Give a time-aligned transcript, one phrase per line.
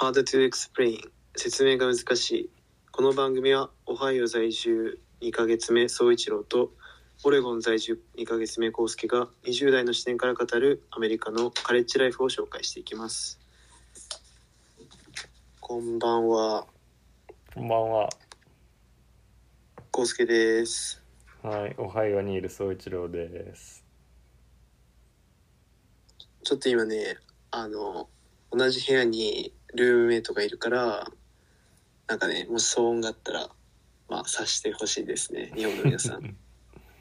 [0.00, 0.98] Hard to explain.
[1.36, 2.50] 説明が難しい。
[2.90, 6.72] この番組はオハイオ在住2ヶ月目総一郎と
[7.22, 13.38] オレゴン在住2ヶ月目コウスケが20代の視点から語るアメリカのカレッジライフを紹介していきます。
[15.60, 16.66] こんばんは。
[17.54, 18.08] こんばんは。
[19.90, 21.04] コウスケです。
[21.42, 23.84] はい、おはようにいる総一郎です。
[26.42, 27.18] ちょっと今ね
[27.50, 28.08] あの
[28.50, 31.10] 同じ部屋にルームメイトがいるから
[32.08, 33.48] なんかねもし騒音があったら
[34.08, 35.52] まあ察してほしいですね。
[35.54, 36.36] 日本の皆さん。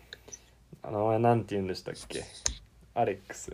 [0.82, 2.24] あの名前なんて言うんでしたっけ？
[2.94, 3.52] アレックス。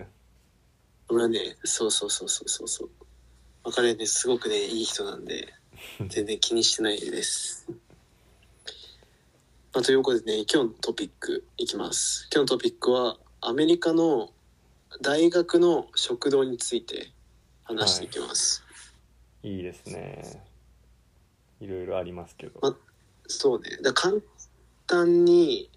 [1.09, 3.71] 俺はねそうそうそうそうそうそう。
[3.71, 4.05] 彼ね。
[4.05, 5.53] すごくねいい人なんで
[6.07, 7.65] 全然気にしてないです、
[9.73, 12.27] まあ、ということでね今日のトピックいきます。
[12.33, 14.33] 今日のトピックはアメリカの
[15.01, 17.11] 大学の食堂について
[17.63, 18.63] 話していきます、
[19.45, 20.23] いいですね。
[21.59, 22.59] いろいろありますけど。
[22.61, 22.75] ま
[23.27, 24.17] そうねだ簡
[24.87, 25.69] 単に、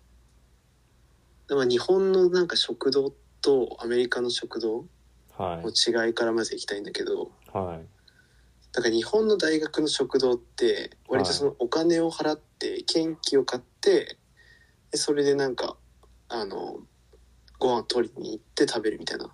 [1.50, 4.86] まあ、日本のなんか食堂とアメリカの食堂
[5.36, 6.06] はいの。
[6.06, 7.86] 違いからまずいきたいんだけど、はい。
[8.72, 14.16] だから日本の大学の食堂って割とそのお金を払って研究を買って
[14.90, 15.76] でそれでなんか
[16.28, 16.80] あの
[17.58, 19.30] ご飯取りに行って食べるみたいな。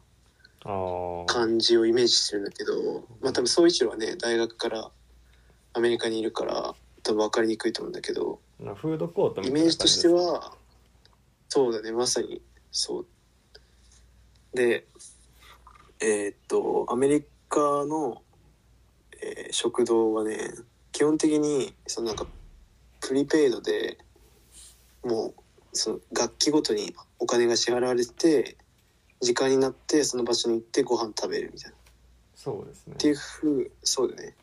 [0.64, 4.90] 感じをイメージしてるんだけどまあ多分総一郎はね大学から
[5.74, 10.54] アメリカにいるから多分分かりにくいと思うんだけどなフードコートみイメージとしては
[11.48, 12.40] そうだねまさに
[12.72, 13.06] そう。
[14.54, 14.86] で
[16.00, 18.22] えーっとアメリカの、
[19.22, 20.38] えー食堂はね
[20.92, 22.26] 基本的にそのなんか
[23.00, 23.98] プリペイドで
[25.04, 25.34] もう
[25.72, 28.56] その楽器ごとにお金が支払われてて
[29.24, 31.76] 時間になってその場所に行ってご飯食べるみたいな。
[32.36, 32.94] そうですね。
[32.94, 34.34] っていうふうそうだね。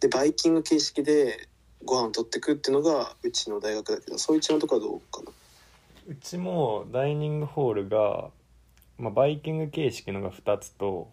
[0.00, 1.48] でバイキング形式で
[1.84, 5.32] ご飯を取ってくっていうのがうちの大学だけどそういうちのとこはどうかな？
[6.08, 8.30] うちもダイニングホールが、
[8.98, 11.10] まあ、バイキング形式のが2つと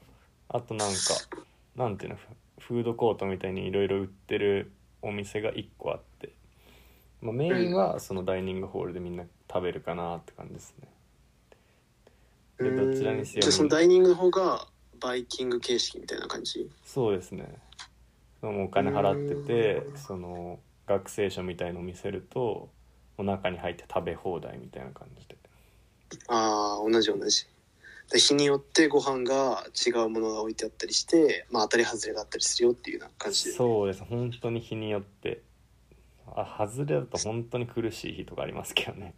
[0.49, 0.97] あとなんか
[1.75, 2.27] なんていうのフ
[2.59, 4.71] フードコートみたいにいろいろ売ってる
[5.01, 6.31] お店が1個あって、
[7.21, 10.87] まあ、メインはそのダイニングホールでみんな食べるかなって感じですね
[12.57, 14.67] どちらにせよじゃあそのダイニングの方が
[15.01, 16.69] バイキング形式みたいな感じ？
[16.85, 17.47] そうですね。
[18.41, 22.69] お金払っててその学生証みたいのを見せると
[23.17, 25.35] もう中に入って食べ放題みたいな感じで。
[26.27, 27.47] ああ同じ同じ。
[28.11, 33.51] で日によってご飯が違うものが置いてあったりしてまあ当たり外れがあったりするよっていうような感じで。
[33.51, 34.03] そうです。
[34.03, 35.41] 本当に日によって。
[36.27, 39.13] あ外れだと本当に苦しい日とかありますけどね。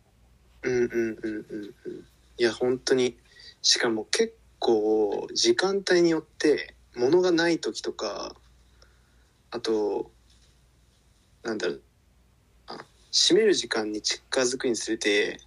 [0.64, 2.06] うんうんうんうんうん。
[2.38, 3.18] いや本当に
[3.62, 8.36] しかも結構時間帯によって物がない時とか
[9.52, 10.12] あと
[11.44, 11.82] なんだろう
[12.68, 12.78] あ
[13.12, 15.40] 閉める時間に近づくにつれて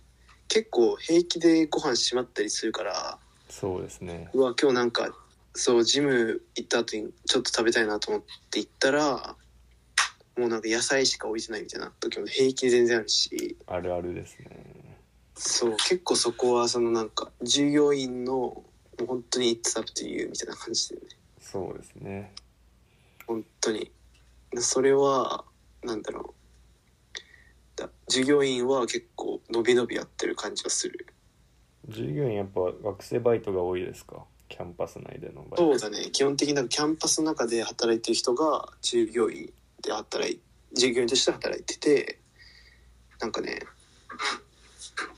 [0.48, 4.30] 結構平気でご飯閉まったりするからそうですね。
[4.32, 5.14] うわ今日なんか
[5.54, 9.36] そうジム行った後にちょっと食べたいなと思って行ったら
[10.38, 13.56] もうなんか野菜しか置いてないみたいな時も平気で全然あるし。
[13.66, 14.69] あるあるですね
[15.42, 18.64] そう結構そこはそのなんか従業員のも
[19.00, 21.02] う本当に It's up to you みたいな感じでね。
[21.40, 22.34] そうですね。
[23.26, 23.90] 本当に。
[24.56, 25.44] それは
[25.82, 26.34] なんだろ
[27.16, 27.20] う。
[27.76, 31.06] だ従業員は結構伸び伸びやってる感じがする。
[31.88, 34.24] 従業員やっぱ学生バイトが多いですか？
[34.50, 35.56] キャンパス内でのバイト。
[35.56, 36.10] そうだね。
[36.10, 40.38] 基本的になんかキャンパスの中で働いてる人が従業員で働い
[40.74, 42.18] 従業員として働いてて
[43.18, 43.60] なんかね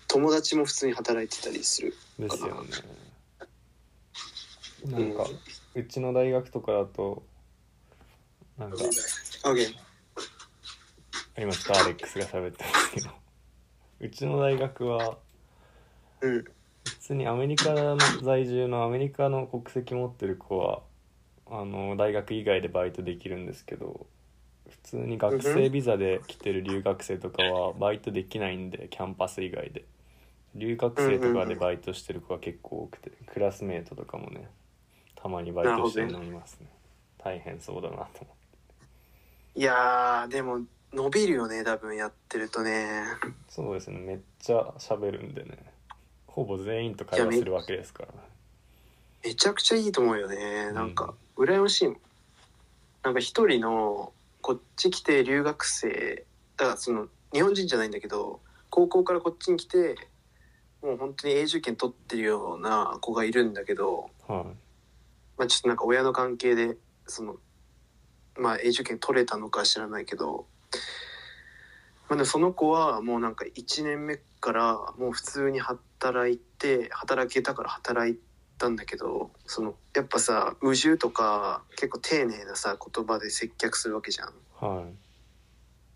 [0.08, 2.70] 友達も普通に働いてたりするですよね。
[4.86, 4.98] な。
[4.98, 5.24] んか
[5.74, 7.22] うちの大学とかだと
[8.58, 13.10] なんかょっとアレックスが喋ってますけど。
[14.00, 15.18] うちの大学は
[16.20, 16.44] うん。
[16.84, 20.82] 普通にアメリカの在住のアメリカの国籍持ってる子は
[21.46, 24.21] あの大学以外でバイトできるんですけど普
[24.92, 29.84] 通に学生ビザで来てる留学生とかはバイトできないんでキャンパス以外で。
[30.54, 34.46] 留学生とかでバイトしてる子が結構多くてクラスメートとかもね
[35.14, 36.66] たまにバイトしてるのいますね。
[37.24, 38.14] 大変そうだなと思っ
[39.54, 39.60] て。
[39.60, 40.60] いやーでも
[40.92, 43.04] 伸びるよね多分やってるとね。
[43.48, 45.56] そうですねめっちゃ喋るんでね。
[46.26, 48.08] ほぼ全員と会話するわけですから。
[49.24, 50.70] めちゃくちゃいいと思うよね。
[50.72, 51.88] なんか羨ましい。
[51.88, 51.96] もん
[53.04, 54.12] なんか一人の
[54.42, 59.96] こっち来て留学生だからその日本人じゃないんだけど高校からこっちに来て
[60.82, 64.44] もう本当に永住権取ってるような子がいるんだけど、はい。
[65.38, 67.36] まあ、ちょっとなんか親の関係でその
[68.36, 70.46] まあ永住権取れたのか知らないけど、
[72.08, 78.18] まあ、でもその子はもうなんか1年目からもう普通に働いて働けたから働い
[78.62, 84.28] たんだけどそのやっぱさ宇宙とか結構丁寧なさ言葉で接客するわけじゃん。
[84.58, 84.94] はい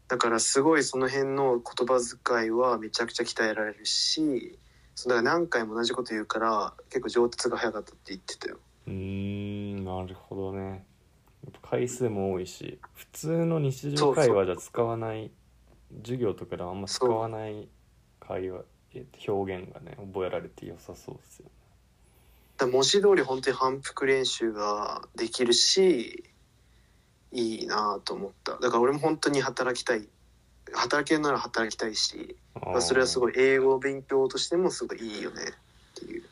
[0.09, 4.57] だからすごいその辺の言葉遣いはめちゃくちゃ鍛えられるし
[4.95, 8.59] そうだから何回も同じこと言うから結構上達が早かったって言ってたよ。
[8.87, 10.85] うーんなるほどね
[11.63, 15.33] 回数も多いし普通の日常会話じゃ使わない
[16.03, 17.69] 授業とかではあんま使わない
[18.21, 18.61] 会話
[18.95, 21.56] え表現がね覚えられて良さそうですよね
[22.57, 26.33] だ文字通り本当に反復練習ができるし
[27.33, 28.53] いいなと思った。
[28.53, 30.09] だから俺も本当に働きたい。
[30.73, 32.81] 働けるなら働きたいしあー。
[32.81, 35.43] それはすごい英語勉強としてもすごいいいよね。
[35.43, 36.23] っていう。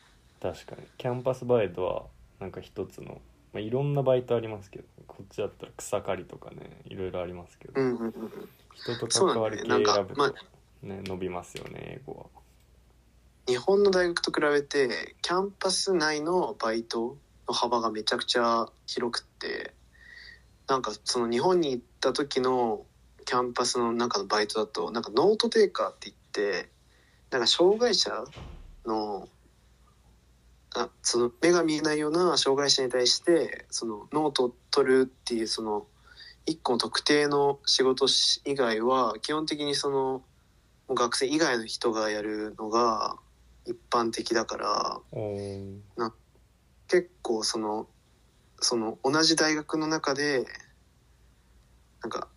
[0.41, 0.83] 確かに。
[0.97, 2.03] キャンパスバイトは
[2.39, 3.21] なんか一つの、
[3.53, 10.33] まあ、いろんなバイトありますけどこっちだったら草刈りとかねいろいろありますけど、うんうんうん人と関わる系選ぶと、ま
[10.83, 12.41] ね伸びますよね英語は
[13.47, 19.73] 日本の大学と比べてキャンパス内のバイトの幅がめちゃくちゃ広くって
[20.67, 22.85] なんかその日本に行った時の
[23.23, 26.69] キャンパスの中のバイトだとなんか note taker って言って
[27.29, 28.23] なんか障害者
[28.85, 29.27] の
[30.75, 35.85] あその目が見えないような障害者に対してそのノートを取るっていうその
[36.47, 38.07] 一個の特定の仕事
[38.45, 40.23] 以外は基本的にその
[40.89, 43.17] 学生以外の人がやるのが
[43.65, 45.01] 一般的だから
[46.87, 47.87] 結構その
[48.59, 50.45] その同じ大学の中で
[52.01, 52.27] なんか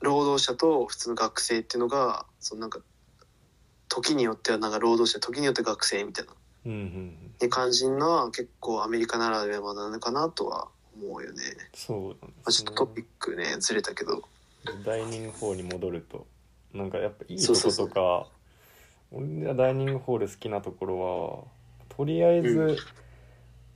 [0.00, 2.80] 労働者と普通の学生っていうのがそのなんか
[3.88, 6.32] 時によってはなんか労働者時によって学生みたいな。
[6.66, 7.16] うんうん
[7.50, 11.42] 感じの結構アメリカならではなのかなとは思うよね。
[11.74, 12.68] そうなんまあ、ですね。
[12.68, 14.22] ちょっとトピックねずれたけど。
[14.84, 16.26] ダイニングに戻ると
[16.72, 17.88] なんかやっぱいいとそうそうそう。
[17.88, 18.35] ことか
[19.16, 21.46] 俺がダイニングホール好きなところ
[21.88, 22.58] はとりあえず、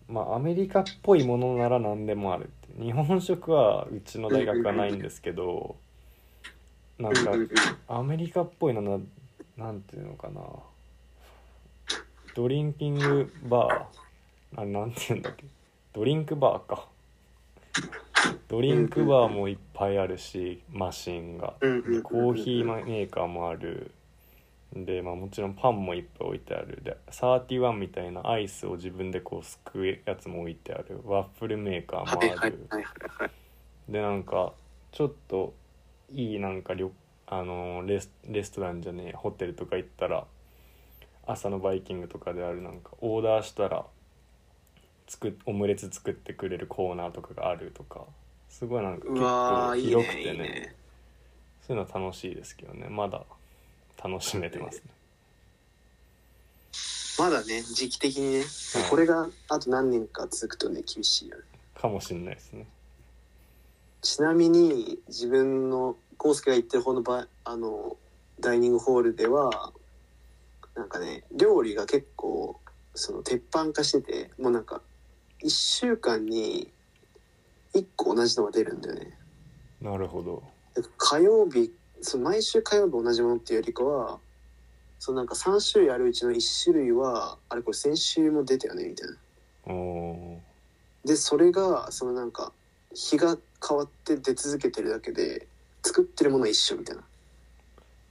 [0.09, 0.15] うん。
[0.15, 2.47] まあアメリカっぽいものなら何でもあるっ
[2.77, 5.77] て日本食はうちの大学はないんですけど
[6.99, 7.49] なんかうんうんうん。
[7.89, 8.99] アメリカっぽいのな
[9.57, 10.41] なんていうのかな。
[12.35, 14.61] ドリンキングバー。
[14.61, 15.45] あなんていうんだっけ。
[15.93, 16.87] ドリンクバーか。
[18.49, 21.55] ドリンクバーもいっぱいあるしマシンが。
[21.59, 23.91] コーヒーメーカーもある
[24.73, 26.81] で、まあ、もちろんパンもいっぱい置いてある。
[26.83, 31.01] で31みたいなアイスを自分でこうすくうやつも置いてある。
[31.05, 32.39] ワッフルメーカーもある、はいはい。
[32.39, 32.85] はいはい
[33.23, 33.31] はい。
[33.89, 34.53] でなんか
[34.93, 35.55] ちょっと
[36.13, 36.91] いいなんか旅
[37.27, 40.25] あのレスレストランじゃねえホテルとか行ったら
[41.27, 42.63] 朝のバイキングとかである。
[42.63, 43.85] なんかオーダーしたら
[45.09, 48.05] 作っオムレツ作ってくれるコーナーとかがあるとか。
[48.49, 50.33] すごいなんか結構広くてね。
[50.33, 50.75] ねね。
[51.67, 52.89] そういうのは楽しいですけどね。
[52.89, 53.25] まだ
[54.03, 54.83] 楽しめてますね
[57.19, 58.47] まだね時期的にね、はい
[58.89, 61.43] これがあと何年か続くとね厳しいよね。
[61.75, 62.67] かもしんないですね
[64.01, 67.97] ちなみに自分の康介が行ってる方のばあの
[68.41, 69.73] ダイニングホールでは
[70.75, 72.59] なんかね料理が結構
[72.95, 74.81] その鉄板化しててもうなんか
[75.45, 76.71] 1週間に
[77.75, 79.19] 1個同じのが出るんだよね。
[79.81, 80.43] なるほど
[80.97, 81.73] 火曜日
[82.03, 84.19] その毎週火曜日同じものっていうよりかは
[84.99, 89.17] そのなんか3種類あるうちの1種類はあれこれ先週も出たよねみたいな。
[91.05, 92.53] でそれがそのなんか
[92.95, 95.47] 日が変わって出続けてるだけで
[95.83, 97.03] 作ってるものは一緒みたいな。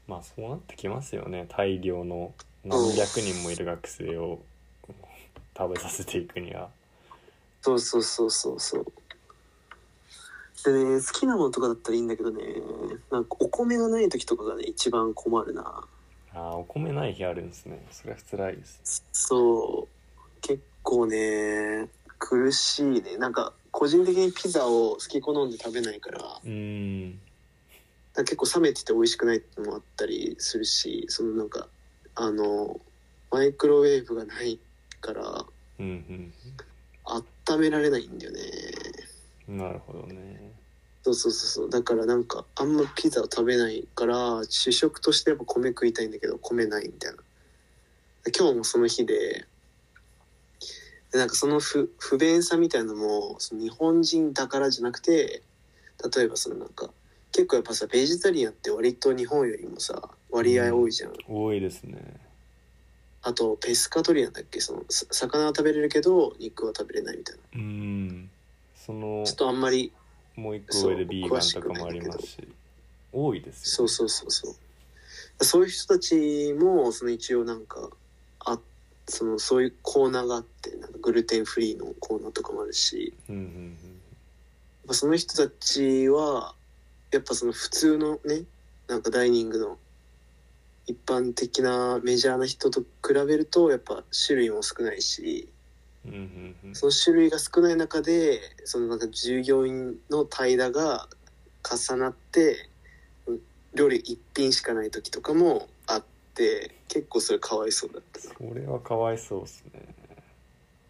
[0.07, 2.33] まあそうなってきますよね大量の
[2.65, 4.39] 何百人もいる学生を
[5.55, 6.69] 食べさせていくには
[7.61, 8.85] そうそうそうそうそう。
[10.63, 12.43] でね好きなものとかだったらいいんだけどね
[13.11, 15.87] なんかお米がない時とかがね一番困るな。
[16.33, 17.85] あーお米ない日あるんですね。
[17.91, 19.03] それは辛いです。
[19.11, 20.41] そう。
[20.41, 21.89] 結構ね
[22.19, 23.17] 苦しいね。
[23.17, 27.19] なんか個人的にピザを好き好んで食べないからうーん。
[28.15, 31.67] なんか結構冷めてて美味しくないってのもあったりするしそのなんか
[32.15, 32.79] あの
[33.31, 34.59] マイクロウェーブがない
[34.99, 35.45] から
[35.79, 36.33] うん
[37.05, 38.41] 温められないんだよね。
[39.47, 40.48] うんなるほどね
[41.01, 41.69] そうそうそうそう。
[41.69, 47.17] だからなんかあんまピザを食べないから主食としてやっぱ米食いたいんだけど米ないみたいな。
[48.37, 49.45] 今日もその日で
[51.11, 55.41] でなんかその不不便さみたいなのもその日本人だからじゃなくて
[56.15, 56.91] 例えばそのなんか
[57.31, 61.97] 結構やっぱさベジタリアンって割と日本よりもさ割合多いじゃん、多いですね。
[63.23, 64.59] あとペスカトリアンだっけ？
[64.59, 67.41] そのさ魚は食べれるけど肉は食べれないみたいな。
[67.53, 68.29] うーん。
[68.75, 69.91] そのちょっとあんまり
[70.39, 72.47] もう一個上でビーガンとかもありますし。
[73.11, 74.55] 多いですよ、そうそうそうそ
[75.39, 75.45] う。
[75.45, 77.89] そういう人たちもその一応なんか
[78.39, 78.59] あ
[79.07, 83.13] そのそういうコーナーがあってなんかグルテンフリーのコーナーとかもあるし。
[83.29, 83.77] うんうん
[84.85, 86.55] まあその人たちは
[87.11, 88.43] やっぱその普通のね
[88.87, 89.77] なんかダイニングの
[90.87, 95.47] 一般的なメジャーな人と比べるとやっぱ種類も少ないし。
[95.53, 95.58] うん
[96.05, 96.75] うんうんうん。
[96.75, 101.07] その種類が少ない中でそのなんか従業員の怠惰が
[101.63, 102.69] 重なって
[103.73, 106.03] 料理一品しかない時とかもあっ
[106.33, 108.35] て結構それかわいそうだったな。
[108.35, 109.95] それはかわいそうですね。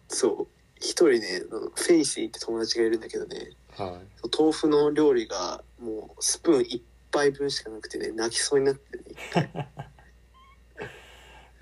[0.08, 0.46] そう。
[0.76, 3.50] 一人ねフェイシーって友達がいるんだけどね。
[3.76, 3.98] は
[4.36, 9.68] 豆腐の料理がもうスプーン一杯分しかなくてね泣きそうになってね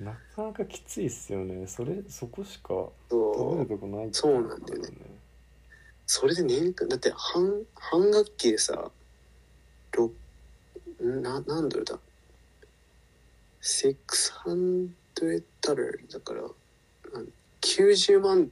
[0.00, 1.66] なかなかきついっすよね。
[1.66, 2.68] それそこしか
[3.10, 4.90] 食べるとこないそうなんだよね。
[6.06, 8.90] それで年間だって半半学期でさ
[9.92, 10.10] ろ
[11.00, 11.42] な。
[11.46, 11.98] 何ドルだ
[13.60, 16.42] 600ドルだから
[17.12, 17.26] なん
[17.60, 18.50] 90万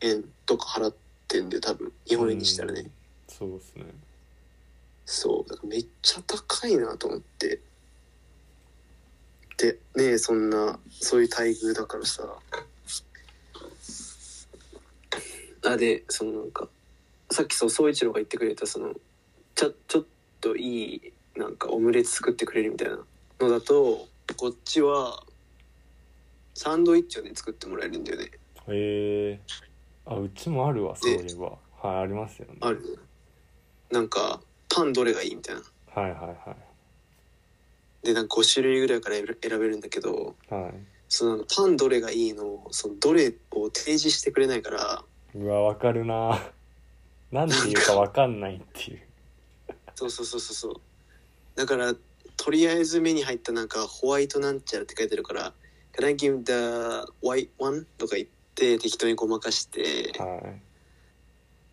[0.00, 0.94] 円とか払っ
[1.26, 1.92] てんで多分。
[2.06, 2.90] 日本円にしたらね、うん。
[3.26, 3.84] そうですね。
[5.06, 5.50] そう。
[5.50, 7.60] だからめっちゃ高いなと思って
[9.62, 12.24] でねそんなそういう待遇だからさ。
[15.64, 16.68] あでそのなんか
[17.30, 18.94] さっきそう宗一郎が言ってくれたその
[19.54, 20.04] ちょちょっ
[20.40, 22.98] といいなんかオムレツ作ってくれるみたいな
[23.38, 25.22] のだとこっちは
[26.54, 28.24] サンドイッチをね作ってもらえるんだよね。
[28.24, 28.30] へ
[28.68, 29.40] え。
[30.04, 31.52] あうちもあるわそういえば。
[31.88, 32.56] はいありますよね。
[32.60, 32.98] ある。
[33.92, 35.62] なんかパンどれがいいみたいな。
[35.94, 36.56] はいはいは
[38.02, 40.74] でなんか5種類ぐらいから選べるんだけどいはい。
[41.08, 45.04] そのパンどれがいいのをそのどれを提示してくれないから
[45.34, 46.50] うわわかるな。
[47.30, 49.02] なんていうかわかんないっていう。
[49.94, 50.74] そうそうそうそうそう。
[51.54, 51.94] だから
[52.36, 55.54] とりあえず目に入ったなんかホワイトなんちゃらって書いてるから
[55.92, 60.62] 「Can I give the white one?」とか言って適当にごまかしてはい。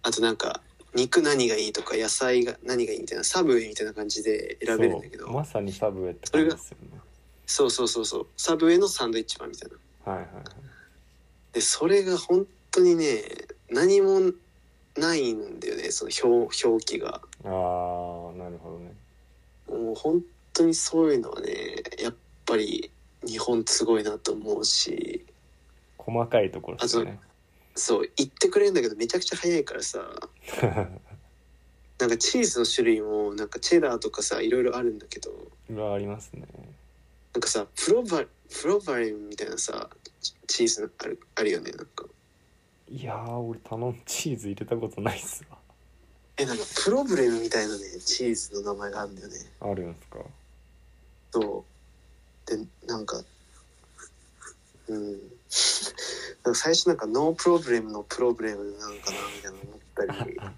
[0.04, 0.62] あとなんか
[0.96, 7.00] 肉何がいいとか野菜が何がいいみたいなサブウェイみたいな感じで選べるんだけどまさにサブウェイって感じですよね。
[7.46, 8.28] そうそうそうそう。
[8.38, 9.72] サブウェイのサンドイッチマンみたい
[10.06, 10.12] な。
[10.12, 10.44] はいはいはい。
[11.54, 13.24] でそれが本当にね
[13.70, 14.20] 何も
[14.98, 17.22] ないんだよねその表表記が。
[17.44, 18.94] あーなるほどね。
[19.86, 20.22] もう本
[20.54, 22.16] 当にそういうのはねやっ
[22.46, 22.92] ぱり
[23.26, 25.26] 日本すごいなと思うし。
[25.98, 27.20] 細かいところですね
[27.80, 30.00] そう言ってくれるんだけどめちゃくちゃ早いからさ。
[32.00, 35.32] なんかチーズの種類もなんかチェダーとかさいろいろあるんだけど。
[35.94, 36.48] ありますね。
[37.34, 38.24] なんかさプロバ
[38.62, 39.90] プロバリンみたいなさ
[40.22, 42.06] チチーズあるあるよねなんか。
[42.90, 45.58] いやー俺頼んチーズ入れたことないっすわ。
[46.38, 49.36] えなんかプロブレムみたいなねチーズの名前があるんだよね。
[49.60, 50.20] あるんすか？
[51.34, 51.66] そ
[52.48, 52.50] う。
[52.50, 53.22] でなんか
[54.88, 60.40] うん最初なんかノープロブレムのプロブレムなのかなみたいな思ったり。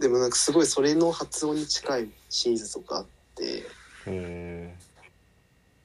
[0.00, 3.64] でもなんかすごいそれの発音に近いチーズとかあって。
[4.06, 4.76] へ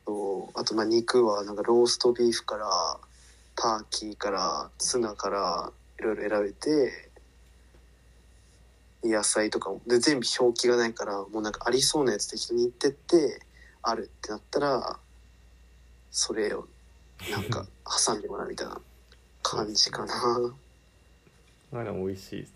[0.06, 0.60] そう。
[0.60, 3.00] あとまあ肉はなんかローストビーフから
[3.56, 7.10] ターキーからツナからいろいろ選べて。
[9.06, 9.82] 野菜とかも。
[9.86, 13.42] で全部表記がないからもうなんかありそうなやつ適当に言ってって
[13.82, 14.98] あるってなったら
[16.10, 16.68] それを
[17.32, 17.66] なんか
[18.06, 18.80] 挟んでもらうみたいな
[19.42, 20.54] 感じかな。
[21.72, 22.52] まあでも美味しいです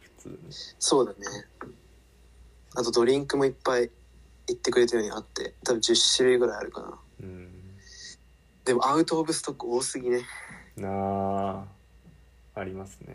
[0.00, 0.38] 普通に。
[0.78, 1.18] そうだね。
[2.74, 3.90] あとドリンクもいっぱい
[4.46, 6.98] 言ってくれたようにあって多分10種類ぐらいあるかな。
[7.20, 7.48] うん。
[8.64, 10.22] でもアウト・オブ・ストック多すぎね。
[10.76, 11.64] な
[12.54, 13.14] あありますね、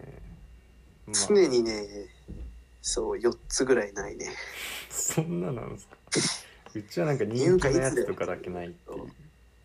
[1.08, 2.08] まあ、常にね
[2.82, 4.28] そう4つぐらいないね。
[4.90, 5.98] そんななんですか？
[6.74, 9.12] うちはなんか人気のやつとかだけないっていう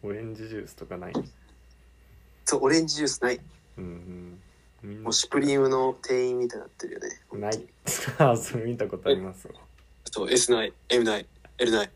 [0.04, 1.12] オレンジジュースとかない？
[2.44, 3.40] そうオレンジジュースない。
[3.78, 4.38] うん
[4.84, 4.96] うん。
[4.99, 5.08] もな。
[5.11, 7.08] うシュプリームの店員みたいになってるよね。
[7.40, 7.64] ない。
[8.18, 9.54] あそれ見たことありますわ。
[10.12, 11.26] そう S ない M ない
[11.58, 11.90] L ない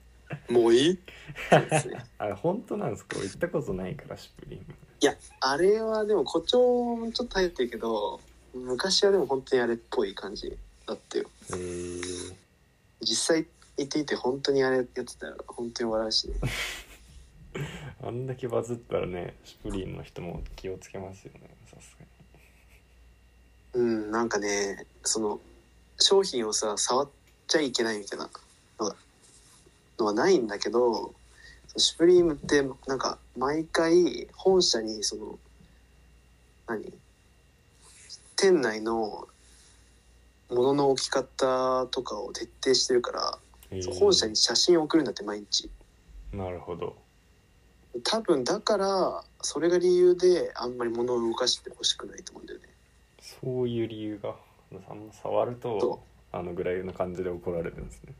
[0.48, 0.98] もういい？
[1.50, 2.04] そうですね。
[2.18, 3.16] あれ本当なんですか？
[3.18, 4.74] 俺行ったことないからシュプリーム。
[5.00, 8.20] いやあれはでも誇張もちょっと入ってるけど
[8.52, 11.30] 昔はでも本当にあれっぽい感じだったよ。
[11.54, 12.00] へえ
[13.00, 13.46] 実際
[13.76, 16.34] 行っていて本当にあれやってたら本当に笑うしね
[18.02, 22.06] あんだけバズったらねシュプリームの人も気をつけますよねさすが
[23.74, 25.40] うんなんかねその
[25.98, 27.08] 商品をさ触っ
[27.46, 28.30] ちゃいけないみたいな
[28.78, 28.96] のが
[29.98, 31.14] のはないんだけど
[31.76, 35.38] シュプリームってなんか毎回本社にその
[36.66, 36.92] 何
[38.36, 39.28] 店内の
[40.50, 43.38] 物の置き方とかを徹底してるから、
[43.70, 43.98] えー。
[43.98, 45.70] 本社に写真を送るんだって毎日。
[46.32, 46.96] なるほど
[48.02, 52.66] 多分だからそれが理由であんまり物を動かしてほしくないと思うんだよね。
[53.20, 54.34] そういう理由が
[55.22, 56.02] 触るそと
[56.32, 58.14] あのぐらいの感じで怒られるんですね。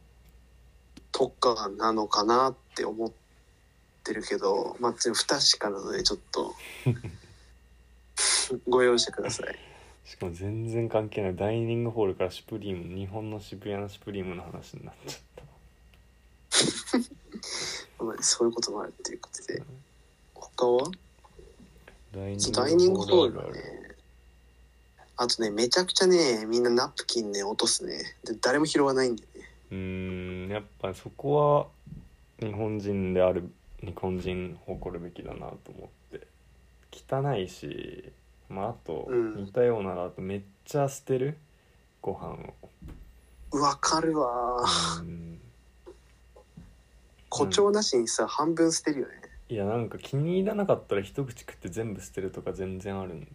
[1.12, 3.12] とかなのかなって思っ
[4.04, 6.54] てるけどまあ不確かなのでちょっと
[8.68, 9.58] ご容赦ください。
[10.04, 15.42] しかも全然関係ないダイニングホールからシュプリーム日本の渋谷のシュプリームの話になっちゃった
[17.99, 19.62] まあそういうこともあるっていうことで。
[20.35, 20.90] 他は？
[22.12, 23.61] ダイニングホールはね。
[25.17, 28.17] あとねめちゃくちゃねみんなナプキンね落とすね。
[28.25, 29.49] で誰も拾わないんだよね。
[29.71, 31.69] うーんやっぱそこ
[32.40, 33.50] は日本人である
[33.83, 36.26] 日本人誇るべきだなと思って。
[36.90, 38.11] 汚いし
[38.49, 39.45] まああとうん。
[39.45, 41.37] 似たようなのあとめっちゃ捨てる？
[42.00, 42.37] ご飯
[43.52, 43.59] を。
[43.59, 44.62] わかるわ
[45.00, 45.17] うん
[47.38, 49.14] 誇張なしにさ、半分捨てるよね。
[49.49, 53.26] いやなんか気に入らなかったら一口食って全部捨てるとか全然あるんで。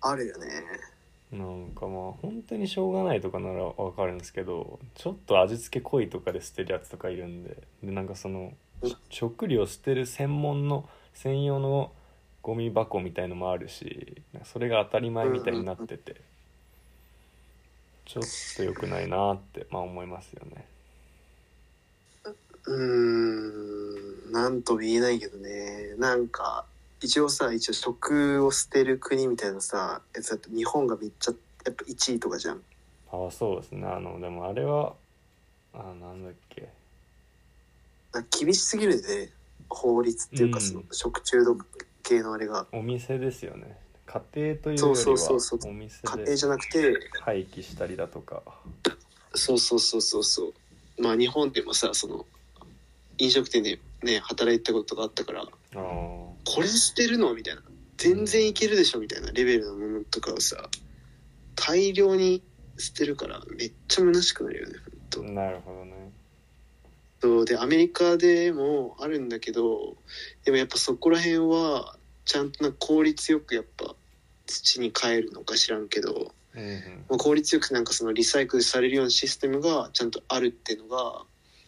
[0.00, 0.48] あるよね。
[1.30, 7.56] なんかまあ本当にしょうがないとかならわかるんですけどちょっと味付け濃いとかで捨てるやつとかいるんで。
[7.82, 8.96] でなんかそのうん。
[9.08, 11.92] 食料捨てる専門の専用の
[12.42, 16.20] ゴミ箱みたいのもあるしそれが当たり前みたいになってて。
[18.04, 18.24] ちょっ
[18.56, 20.66] と良くないなってまあ思いますよね
[22.66, 25.94] うーんなんとも言えないけどね。
[25.98, 26.64] なんか
[27.00, 31.32] 一応さ一応食を捨てる国みたいなさやつだと日本がめっちゃ
[31.64, 32.62] やっぱ1位とかじゃん。
[33.10, 33.86] ああそうですね。
[33.86, 34.94] あのでもあれは
[35.74, 36.68] あなんだっけ。
[38.12, 39.30] な厳しすぎるね。
[39.68, 40.62] 法律っていうかうん。
[40.62, 41.66] その食中毒
[42.02, 42.66] 系のあれが。
[42.72, 43.76] お店ですよね。
[44.06, 45.70] 家庭というよりそうはそうそうそう。
[45.70, 48.42] お店家庭でじゃなくて廃棄したりだとか。
[49.34, 50.52] そうそうそうそうそ
[50.98, 51.02] う。
[51.02, 52.26] まあ日本でもさその
[53.22, 57.62] 飲食店でね働いたことがあったからこれ捨てるのみたいな
[57.96, 60.68] 全然いけるでしょみたいなレベルのものとかをさ
[61.54, 62.42] 大量に
[62.78, 64.74] 捨てるからめっちゃ虚しくなるよね
[65.10, 65.92] 本当なるほどね。
[67.20, 69.96] そうでアメリカでもあるんだけど
[70.44, 73.94] でもやっぱそこら辺はちゃんとな効率よくやっぱ
[74.46, 77.04] 土に帰るのか知らんけど、うんうん。
[77.08, 81.22] まあ効率よくなんかそのリサイクルされるようなシステムがちゃんとあるっていうのが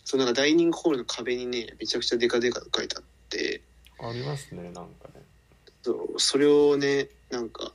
[0.05, 3.63] そのなんかダイニングホールの壁にねめちゃくちゃデカデカと書いてあって。
[3.99, 4.81] ありますねなんか
[5.15, 5.23] ね。
[5.83, 7.73] そうそれをねなんか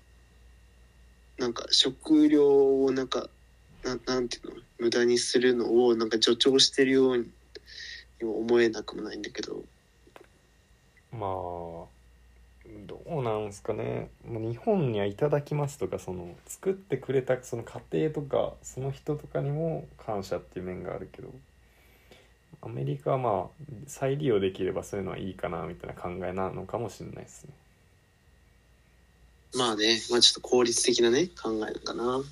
[1.37, 3.29] なんか食料をなんか
[3.83, 7.25] ななんていうの無駄にするのをなんか助長してるように
[8.21, 9.63] も思えなくもないんだけど。
[11.11, 11.99] まあ
[12.85, 14.09] どうなんすかね。
[14.27, 21.33] まあ日本にはいただきますとかその作ってくれたその家庭とかその人とかにも感謝っていう面があるけど
[22.61, 27.53] アメリカはまあ再利用できればそういうのはいいかなみたいな考えなのかもしれないですね。
[29.55, 32.25] まあねまあちょっと効率的なね考えなのかな、うん。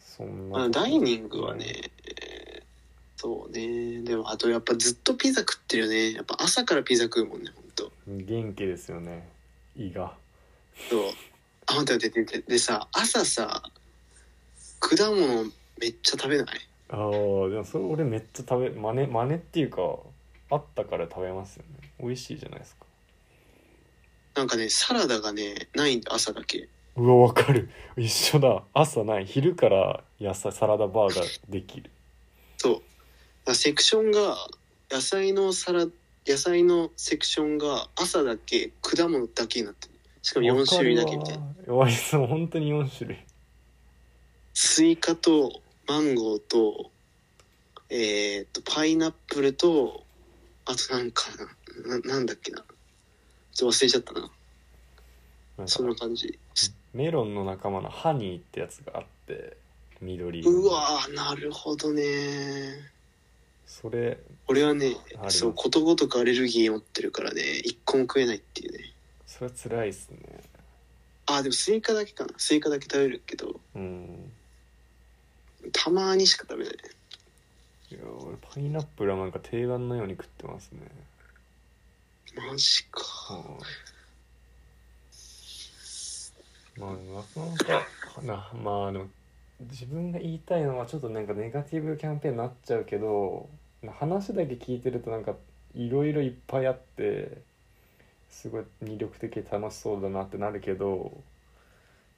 [0.00, 2.62] そんなまあ、ダイニングはね、えー
[3.16, 4.02] そうね。
[4.02, 6.12] でもあとやっぱずっとピザ食ってるよね。
[6.12, 7.92] やっぱ朝からピザ食うもんねほんと。
[8.08, 9.28] 元気ですよね。
[9.76, 10.12] 胃が。
[10.90, 11.02] そう。
[11.66, 12.50] あ待って待って待って。
[12.50, 13.62] でさ朝さ
[14.80, 15.44] 果物
[15.78, 16.60] めっちゃ食べない？
[16.92, 16.98] ああ
[17.48, 19.80] でもそれ俺めっちゃ食べ真似真似っていうか
[20.50, 21.90] あったから食べますよね。
[21.98, 22.84] 美味しいじゃないですか。
[24.34, 26.68] なんかねサラダがねないんで朝だけ。
[26.94, 27.70] うわわかる。
[27.96, 28.62] 一緒だ。
[28.74, 29.24] 朝ない。
[29.24, 31.90] 昼から野菜サラダバーができる。
[32.58, 32.82] そ
[33.46, 33.54] う。
[33.54, 34.36] セクションが
[34.90, 35.86] 野菜のサラ
[36.26, 39.94] 野菜のセクションが朝だけ果物だけになってる。
[40.20, 41.44] しかも4種類だけみたいな。
[41.66, 43.18] かわいそう本当に4種類
[44.54, 46.90] スイカとマンゴーと
[47.90, 50.04] えーっとパイナップルと
[50.64, 51.24] あとなんか
[51.86, 52.64] なななんだっけな。
[53.52, 54.30] ちょっと忘れちゃったな。
[55.58, 56.38] なんそんなか感じ。
[56.94, 59.56] メロンの仲間のハニーってやつがあって
[60.00, 60.58] 緑色の。
[60.58, 62.90] うわーなるほどね。
[63.66, 64.18] それ
[64.48, 68.92] 俺はねありますそうことごとくアレルギー持ってるからね一個も食えないっていうね。
[69.26, 70.18] それは辛いっすね。
[71.26, 72.34] あーでもスイカだけかな。
[72.36, 73.60] スイカだけ食べるけど。
[73.74, 74.21] うん
[75.72, 76.74] たまにしか食べない。
[77.90, 80.80] いや俺パイナップルはなんか定番のように食ってますね。
[82.36, 83.00] マジか。
[83.34, 83.40] は
[86.76, 86.80] い。
[86.80, 87.40] まあなか
[87.72, 88.50] なかな。
[88.62, 89.06] まあでも
[89.70, 93.48] 自分が言いたいのはちょっとなんかネガティブキャンペーンになっちゃうけど
[93.98, 95.34] 話だけ聞いてるとなんか
[95.74, 97.38] いろいろいっぱいあって
[98.30, 101.12] すごい魅力的で楽しそうだなってなるけど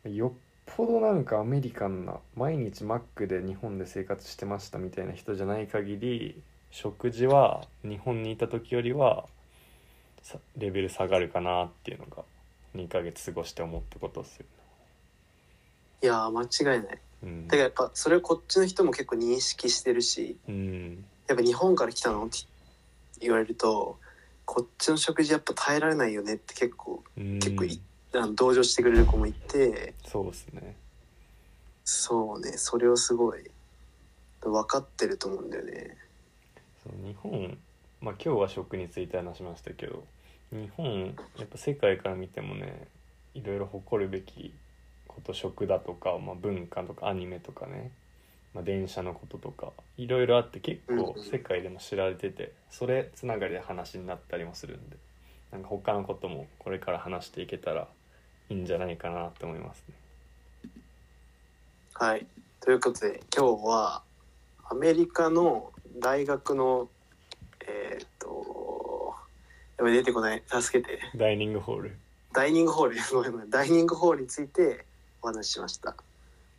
[0.05, 9.27] よっぽどなんかアメリカンな毎日マックで日本で生活してましたみたいな人じゃない限り食事は日本にいた時よりは
[10.23, 12.23] さレベル下がるかなっていうのが
[12.75, 14.47] 2ヶ月過ごして思ったことっすよ
[16.03, 16.31] いやー
[16.63, 16.91] 間違いない。
[16.91, 17.47] ねうん。
[17.47, 21.05] だからやっぱそれをこっちの人も結構認識してるしうん。
[21.29, 22.39] やっぱ日本から来たのって
[23.21, 23.99] 言われると
[24.45, 27.39] こっちの食事やっぱ耐えられないよねって結構うん。
[27.39, 27.81] 結構い
[28.19, 29.95] あの同情してくれる子もいて。
[30.07, 30.77] そうですね。
[31.85, 32.53] そうね。
[32.57, 33.51] それをすごい
[34.43, 35.97] 分かってると思うんだよね。
[36.83, 37.57] そう日本
[38.01, 40.05] まあ今日は食について話しましたけど
[40.53, 42.87] 日本やっぱ世界から見てもね
[43.35, 44.53] いろいろ誇るべき
[45.09, 47.91] こと食だとか、まあ、文化とかアニメとかね、
[48.53, 54.97] まあ、電車のこととかいろいろあって結構世界でも知られててそれつながりで話になったりもするんで
[55.51, 57.89] なんか他のこともこれから話していけたら
[58.51, 59.95] いいんじゃないかなって思いますね。
[61.95, 62.27] はい。
[62.61, 64.03] ということで今日は
[64.69, 66.89] アメリカの大学の
[67.67, 69.15] えーっと
[69.79, 70.43] やばい出てこない。
[70.47, 71.01] 助けて。
[71.17, 71.97] ダイニングホール。
[72.33, 72.97] ダイニングホール。
[73.13, 73.51] ごめんごめん。
[73.51, 74.85] ダイニングホールについて
[75.23, 75.97] お話ししました。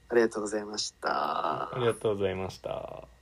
[0.09, 1.75] ありがとうございました。
[1.75, 3.14] ありがとうございました。